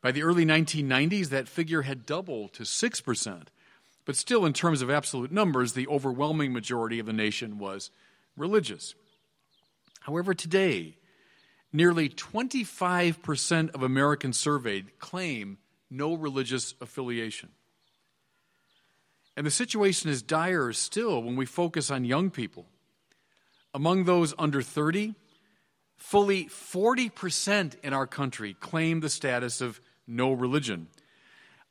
By 0.00 0.12
the 0.12 0.22
early 0.22 0.46
1990s, 0.46 1.28
that 1.28 1.48
figure 1.48 1.82
had 1.82 2.06
doubled 2.06 2.54
to 2.54 2.62
6%. 2.62 3.42
But 4.06 4.16
still, 4.16 4.46
in 4.46 4.54
terms 4.54 4.80
of 4.80 4.90
absolute 4.90 5.30
numbers, 5.30 5.74
the 5.74 5.86
overwhelming 5.88 6.52
majority 6.52 6.98
of 6.98 7.06
the 7.06 7.12
nation 7.12 7.58
was 7.58 7.90
religious. 8.36 8.94
However, 10.00 10.32
today, 10.32 10.96
Nearly 11.72 12.08
25% 12.08 13.74
of 13.74 13.82
Americans 13.82 14.38
surveyed 14.38 14.98
claim 14.98 15.58
no 15.88 16.14
religious 16.14 16.74
affiliation. 16.80 17.50
And 19.36 19.46
the 19.46 19.50
situation 19.50 20.10
is 20.10 20.22
dire 20.22 20.72
still 20.72 21.22
when 21.22 21.36
we 21.36 21.46
focus 21.46 21.90
on 21.90 22.04
young 22.04 22.30
people. 22.30 22.66
Among 23.72 24.04
those 24.04 24.34
under 24.38 24.62
30, 24.62 25.14
fully 25.96 26.46
40% 26.46 27.74
in 27.82 27.92
our 27.92 28.06
country 28.06 28.54
claim 28.54 29.00
the 29.00 29.08
status 29.08 29.60
of 29.60 29.80
no 30.06 30.32
religion. 30.32 30.88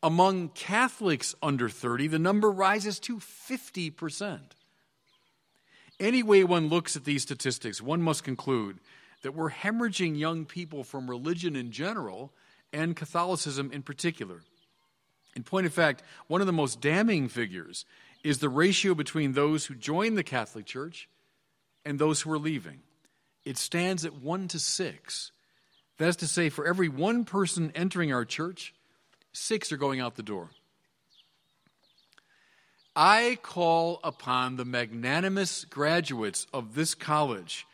Among 0.02 0.50
Catholics 0.50 1.36
under 1.44 1.68
30, 1.68 2.08
the 2.08 2.20
number 2.20 2.50
rises 2.50 3.00
to 3.02 3.18
50%. 3.18 4.40
Any 6.00 6.24
way 6.24 6.46
one 6.46 6.70
looks 6.70 6.96
at 6.96 7.04
these 7.04 7.24
statistics, 7.24 7.82
one 7.82 8.02
must 8.02 8.24
conclude 8.24 8.80
that 9.24 9.36
we're 9.36 9.52
hemorrhaging 9.52 10.18
young 10.18 10.46
people 10.46 10.86
from 10.86 11.10
religion 11.10 11.58
in 11.58 11.72
general 11.72 12.32
and 12.72 12.96
Catholicism 12.96 13.72
in 13.74 13.82
particular. 13.82 14.42
In 15.40 15.44
point 15.44 15.66
of 15.66 15.74
fact, 15.74 16.04
one 16.28 16.42
of 16.42 16.48
the 16.48 16.52
most 16.52 16.82
damning 16.82 17.30
figures 17.30 17.86
is 18.26 18.40
the 18.40 18.50
ratio 18.50 18.94
between 18.94 19.32
those 19.32 19.68
who 19.68 19.74
join 19.74 20.16
the 20.16 20.22
Catholic 20.22 20.66
Church 20.66 21.08
and 21.86 21.98
those 21.98 22.20
who 22.20 22.32
are 22.34 22.38
leaving. 22.38 22.82
It 23.46 23.58
stands 23.58 24.04
at 24.04 24.22
one 24.22 24.50
to 24.50 24.60
six. 24.60 25.32
That 25.98 26.10
is 26.10 26.18
to 26.18 26.28
say, 26.28 26.50
for 26.50 26.68
every 26.68 26.90
one 26.90 27.24
person 27.24 27.72
entering 27.74 28.12
our 28.12 28.26
church, 28.26 28.74
Six 29.32 29.72
are 29.72 29.78
going 29.78 30.02
out 30.02 30.18
the 30.18 30.24
door. 30.24 30.50
I 32.98 33.38
call 33.42 34.02
upon 34.04 34.58
the 34.58 34.66
magnanimous 34.66 35.64
graduates 35.64 36.48
of 36.54 36.76
this 36.76 36.96
college 36.96 37.66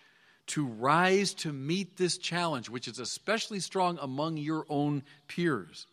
to 0.47 0.67
rise 0.67 1.33
to 1.33 1.51
meet 1.51 1.97
this 1.97 2.19
challenge, 2.19 2.69
which 2.69 2.87
is 2.87 2.99
especially 2.99 3.59
strong 3.59 3.97
among 3.99 4.37
your 4.37 4.67
own 4.69 5.01
peers. 5.27 5.87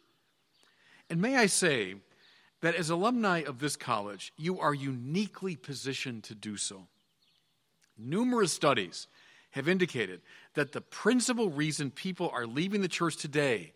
And 1.13 1.21
may 1.21 1.37
I 1.37 1.45
say 1.45 1.97
that 2.63 2.75
as 2.75 2.89
alumni 2.89 3.43
of 3.43 3.59
this 3.59 3.77
college, 3.77 4.33
you 4.39 4.59
are 4.61 4.73
uniquely 4.73 5.57
positioned 5.57 6.25
to 6.25 6.35
do 6.35 6.57
so. 6.57 6.87
Numerous 7.99 8.51
studies 8.51 9.09
have 9.51 9.69
indicated 9.69 10.23
that 10.55 10.73
the 10.73 10.81
principal 10.81 11.51
reason 11.51 11.91
people 11.91 12.31
are 12.33 12.47
leaving 12.47 12.81
the 12.81 12.89
church 12.89 13.19
today 13.19 13.75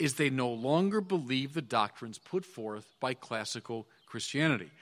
is 0.00 0.14
they 0.14 0.28
no 0.28 0.48
longer 0.50 1.00
believe 1.00 1.54
the 1.54 1.62
doctrines 1.62 2.18
put 2.18 2.44
forth 2.44 2.96
by 2.98 3.14
classical 3.14 3.86
Christianity. 4.06 4.72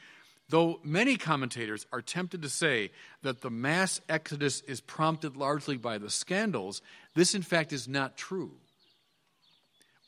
Though 0.48 0.80
many 0.82 1.18
commentators 1.18 1.84
are 1.92 2.00
tempted 2.00 2.40
to 2.40 2.48
say 2.48 2.92
that 3.20 3.42
the 3.42 3.50
mass 3.50 4.00
exodus 4.08 4.62
is 4.62 4.80
prompted 4.80 5.36
largely 5.36 5.76
by 5.76 5.98
the 5.98 6.08
scandals, 6.08 6.80
this 7.14 7.34
in 7.34 7.42
fact 7.42 7.74
is 7.74 7.86
not 7.86 8.16
true. 8.16 8.52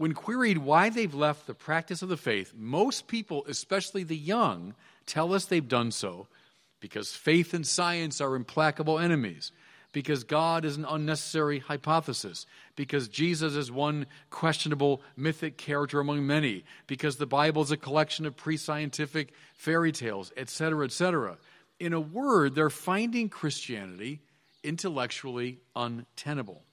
When 0.02 0.14
queried 0.14 0.58
why 0.58 0.88
they've 0.88 1.14
left 1.14 1.46
the 1.46 1.54
practice 1.54 2.02
of 2.02 2.08
the 2.08 2.16
faith, 2.16 2.54
most 2.56 3.06
people, 3.06 3.44
especially 3.46 4.02
the 4.02 4.16
young, 4.16 4.74
tell 5.06 5.32
us 5.32 5.44
they've 5.44 5.68
done 5.68 5.92
so 5.92 6.26
because 6.80 7.12
faith 7.12 7.54
and 7.54 7.64
science 7.64 8.20
are 8.20 8.34
implacable 8.34 8.98
enemies, 8.98 9.52
because 9.92 10.24
God 10.24 10.64
is 10.64 10.76
an 10.76 10.84
unnecessary 10.84 11.60
hypothesis, 11.60 12.46
because 12.74 13.06
Jesus 13.06 13.54
is 13.54 13.70
one 13.70 14.06
questionable 14.28 15.02
mythic 15.16 15.56
character 15.56 16.00
among 16.00 16.26
many, 16.26 16.64
because 16.88 17.14
the 17.14 17.24
Bible 17.24 17.62
is 17.62 17.70
a 17.70 17.76
collection 17.76 18.26
of 18.26 18.36
pre 18.36 18.56
scientific 18.56 19.32
fairy 19.54 19.92
tales, 19.92 20.32
etc., 20.36 20.84
etc. 20.84 21.38
In 21.78 21.92
a 21.92 22.00
word, 22.00 22.56
they're 22.56 22.70
finding 22.70 23.28
Christianity 23.28 24.20
intellectually 24.64 25.60
untenable. 25.76 26.64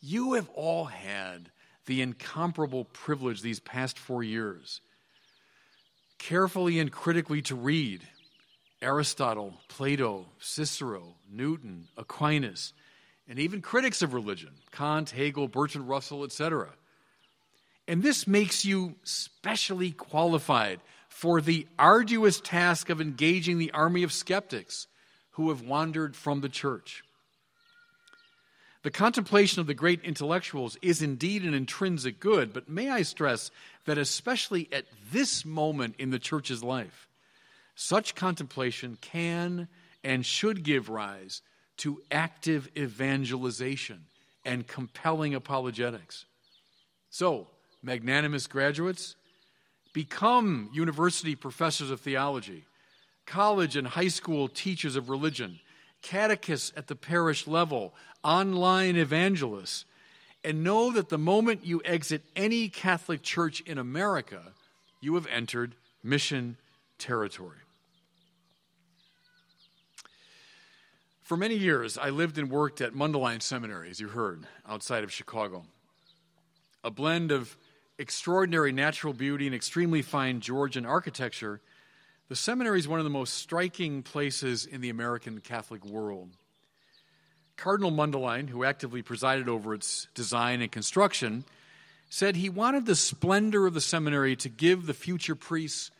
You 0.00 0.34
have 0.34 0.48
all 0.54 0.86
had 0.86 1.50
the 1.86 2.00
incomparable 2.00 2.84
privilege 2.84 3.42
these 3.42 3.60
past 3.60 3.98
four 3.98 4.22
years 4.22 4.80
carefully 6.18 6.78
and 6.78 6.92
critically 6.92 7.42
to 7.42 7.54
read 7.54 8.02
Aristotle, 8.82 9.54
Plato, 9.68 10.26
Cicero, 10.38 11.14
Newton, 11.30 11.88
Aquinas, 11.96 12.72
and 13.28 13.38
even 13.38 13.62
critics 13.62 14.02
of 14.02 14.14
religion, 14.14 14.50
Kant, 14.72 15.10
Hegel, 15.10 15.48
Bertrand 15.48 15.88
Russell, 15.88 16.24
etc. 16.24 16.68
And 17.88 18.02
this 18.02 18.26
makes 18.26 18.64
you 18.64 18.96
specially 19.02 19.92
qualified 19.92 20.80
for 21.08 21.40
the 21.40 21.66
arduous 21.78 22.40
task 22.40 22.88
of 22.88 23.00
engaging 23.00 23.58
the 23.58 23.72
army 23.72 24.02
of 24.02 24.12
skeptics 24.12 24.86
who 25.32 25.48
have 25.50 25.62
wandered 25.62 26.16
from 26.16 26.40
the 26.40 26.48
church. 26.48 27.02
The 28.82 28.90
contemplation 28.90 29.60
of 29.60 29.66
the 29.66 29.74
great 29.74 30.02
intellectuals 30.02 30.78
is 30.80 31.02
indeed 31.02 31.44
an 31.44 31.52
intrinsic 31.52 32.18
good, 32.18 32.52
but 32.52 32.68
may 32.68 32.88
I 32.88 33.02
stress 33.02 33.50
that, 33.84 33.98
especially 33.98 34.68
at 34.72 34.86
this 35.12 35.44
moment 35.44 35.96
in 35.98 36.10
the 36.10 36.18
church's 36.18 36.64
life, 36.64 37.06
such 37.74 38.14
contemplation 38.14 38.96
can 39.00 39.68
and 40.02 40.24
should 40.24 40.62
give 40.62 40.88
rise 40.88 41.42
to 41.78 42.00
active 42.10 42.70
evangelization 42.76 44.06
and 44.44 44.66
compelling 44.66 45.34
apologetics. 45.34 46.24
So, 47.10 47.48
magnanimous 47.82 48.46
graduates, 48.46 49.14
become 49.92 50.70
university 50.72 51.34
professors 51.34 51.90
of 51.90 52.00
theology, 52.00 52.64
college 53.26 53.76
and 53.76 53.86
high 53.86 54.08
school 54.08 54.48
teachers 54.48 54.96
of 54.96 55.10
religion, 55.10 55.60
catechists 56.02 56.72
at 56.76 56.86
the 56.86 56.96
parish 56.96 57.46
level, 57.46 57.94
online 58.22 58.96
evangelists, 58.96 59.84
and 60.42 60.64
know 60.64 60.90
that 60.92 61.08
the 61.08 61.18
moment 61.18 61.64
you 61.64 61.82
exit 61.84 62.22
any 62.34 62.68
Catholic 62.68 63.22
church 63.22 63.60
in 63.60 63.78
America, 63.78 64.40
you 65.00 65.14
have 65.14 65.26
entered 65.26 65.74
mission 66.02 66.56
territory. 66.98 67.58
For 71.22 71.36
many 71.36 71.54
years, 71.54 71.96
I 71.96 72.10
lived 72.10 72.38
and 72.38 72.50
worked 72.50 72.80
at 72.80 72.92
Mundelein 72.92 73.40
Seminary, 73.40 73.88
as 73.88 74.00
you 74.00 74.08
heard, 74.08 74.46
outside 74.68 75.04
of 75.04 75.12
Chicago. 75.12 75.64
A 76.82 76.90
blend 76.90 77.30
of 77.30 77.56
extraordinary 77.98 78.72
natural 78.72 79.12
beauty 79.12 79.46
and 79.46 79.54
extremely 79.54 80.02
fine 80.02 80.40
Georgian 80.40 80.84
architecture, 80.84 81.60
the 82.30 82.36
seminary 82.36 82.78
is 82.78 82.86
one 82.86 83.00
of 83.00 83.04
the 83.04 83.10
most 83.10 83.34
striking 83.34 84.04
places 84.04 84.64
in 84.64 84.80
the 84.80 84.88
American 84.88 85.40
Catholic 85.40 85.84
world. 85.84 86.28
Cardinal 87.56 87.90
Mundelein, 87.90 88.48
who 88.48 88.62
actively 88.62 89.02
presided 89.02 89.48
over 89.48 89.74
its 89.74 90.06
design 90.14 90.62
and 90.62 90.70
construction, 90.70 91.44
said 92.08 92.36
he 92.36 92.48
wanted 92.48 92.86
the 92.86 92.94
splendor 92.94 93.66
of 93.66 93.74
the 93.74 93.80
seminary 93.80 94.36
to 94.36 94.48
give 94.48 94.86
the 94.86 94.94
future 94.94 95.34
priests 95.34 95.90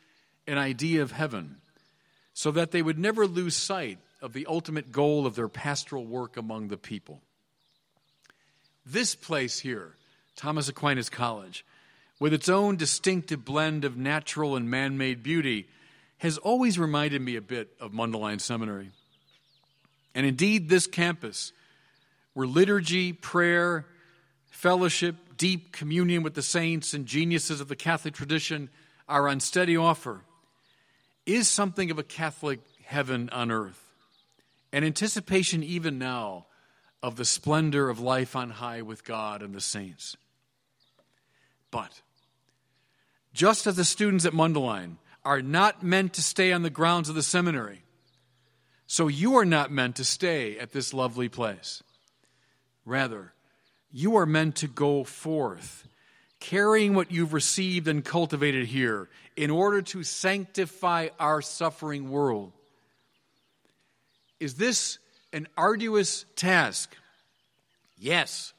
an 0.46 0.56
idea 0.56 1.02
of 1.02 1.10
heaven 1.10 1.56
so 2.32 2.52
that 2.52 2.70
they 2.70 2.80
would 2.80 2.98
never 2.98 3.26
lose 3.26 3.56
sight 3.56 3.98
of 4.22 4.32
the 4.32 4.46
ultimate 4.46 4.92
goal 4.92 5.26
of 5.26 5.34
their 5.34 5.48
pastoral 5.48 6.06
work 6.06 6.36
among 6.36 6.68
the 6.68 6.76
people. 6.76 7.20
This 8.86 9.16
place 9.16 9.58
here, 9.58 9.96
Thomas 10.36 10.68
Aquinas 10.68 11.10
College, 11.10 11.64
with 12.20 12.32
its 12.32 12.48
own 12.48 12.76
distinctive 12.76 13.44
blend 13.44 13.84
of 13.84 13.96
natural 13.96 14.54
and 14.54 14.70
man 14.70 14.96
made 14.96 15.24
beauty, 15.24 15.66
has 16.20 16.38
always 16.38 16.78
reminded 16.78 17.20
me 17.20 17.36
a 17.36 17.42
bit 17.42 17.72
of 17.80 17.92
Mundelein 17.92 18.40
Seminary. 18.40 18.90
And 20.14 20.24
indeed, 20.24 20.68
this 20.68 20.86
campus, 20.86 21.52
where 22.32 22.46
liturgy, 22.46 23.12
prayer, 23.12 23.86
fellowship, 24.48 25.16
deep 25.36 25.72
communion 25.72 26.22
with 26.22 26.34
the 26.34 26.42
saints 26.42 26.94
and 26.94 27.06
geniuses 27.06 27.60
of 27.60 27.68
the 27.68 27.76
Catholic 27.76 28.14
tradition 28.14 28.70
are 29.08 29.28
on 29.28 29.40
steady 29.40 29.76
offer, 29.76 30.20
is 31.26 31.48
something 31.48 31.90
of 31.90 31.98
a 31.98 32.02
Catholic 32.02 32.60
heaven 32.84 33.28
on 33.30 33.50
earth 33.50 33.90
an 34.72 34.84
anticipation 34.84 35.62
even 35.62 35.98
now 35.98 36.46
of 37.02 37.16
the 37.16 37.24
splendor 37.24 37.88
of 37.88 37.98
life 37.98 38.36
on 38.36 38.50
high 38.50 38.82
with 38.82 39.04
God 39.04 39.42
and 39.42 39.54
the 39.54 39.60
saints. 39.60 40.16
But, 41.70 42.02
just 43.32 43.66
as 43.66 43.76
the 43.76 43.84
students 43.84 44.24
at 44.24 44.32
Mundelein 44.32 44.96
are 45.24 45.42
not 45.42 45.82
meant 45.82 46.14
to 46.14 46.22
stay 46.22 46.52
on 46.52 46.62
the 46.62 46.70
grounds 46.70 47.08
of 47.08 47.14
the 47.14 47.22
seminary, 47.22 47.82
so 48.86 49.08
you 49.08 49.36
are 49.36 49.44
not 49.44 49.70
meant 49.70 49.96
to 49.96 50.04
stay 50.04 50.58
at 50.58 50.72
this 50.72 50.94
lovely 50.94 51.28
place. 51.28 51.82
Rather, 52.84 53.32
you 53.92 54.16
are 54.16 54.26
meant 54.26 54.56
to 54.56 54.66
go 54.66 55.04
forth, 55.04 55.86
carrying 56.40 56.94
what 56.94 57.12
you've 57.12 57.32
received 57.32 57.86
and 57.88 58.04
cultivated 58.04 58.66
here 58.66 59.08
in 59.36 59.50
order 59.50 59.82
to 59.82 60.02
sanctify 60.02 61.08
our 61.18 61.42
suffering 61.42 62.10
world 62.10 62.52
is 64.40 64.54
this 64.54 64.98
an 65.34 65.46
arduous 65.56 66.24
task? 66.34 66.96
Yes. 67.98 68.54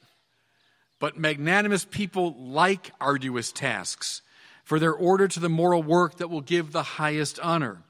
But 1.00 1.18
magnanimous 1.18 1.84
people 1.84 2.36
like 2.38 2.92
arduous 3.00 3.50
tasks, 3.50 4.22
for 4.62 4.78
their 4.78 4.92
order 4.92 5.28
to 5.28 5.40
the 5.40 5.48
moral 5.48 5.82
work 5.82 6.18
that 6.18 6.28
will 6.28 6.40
give 6.40 6.72
the 6.72 6.82
highest 6.82 7.40
honor. 7.40 7.82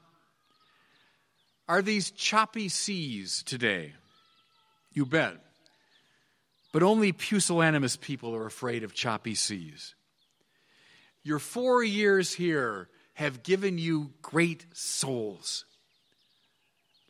Are 1.67 1.81
these 1.81 2.11
choppy 2.11 2.69
seas 2.69 3.43
today? 3.43 3.93
You 4.93 5.05
bet. 5.05 5.37
But 6.71 6.83
only 6.83 7.13
pusillanimous 7.13 7.97
people 7.97 8.35
are 8.35 8.45
afraid 8.45 8.83
of 8.83 8.93
choppy 8.93 9.35
seas. 9.35 9.95
Your 11.23 11.39
four 11.39 11.83
years 11.83 12.33
here 12.33 12.89
have 13.13 13.43
given 13.43 13.77
you 13.77 14.11
great 14.21 14.65
souls 14.73 15.65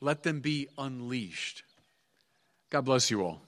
let 0.04 0.24
them 0.24 0.42
be 0.42 0.68
unleashed. 0.78 1.64
God 2.70 2.82
bless 2.82 3.10
you 3.10 3.24
all. 3.24 3.42